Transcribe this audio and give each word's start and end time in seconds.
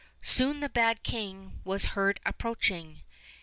Soon 0.23 0.61
the 0.61 0.69
bad 0.69 1.03
king 1.03 1.59
was 1.63 1.85
heard 1.93 2.19
approaching. 2.25 3.03